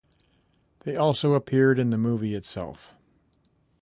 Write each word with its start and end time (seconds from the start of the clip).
They 0.79 0.95
also 0.95 1.35
appeared 1.35 1.77
in 1.77 1.91
the 1.91 1.97
movie 1.99 2.33
itself. 2.33 2.95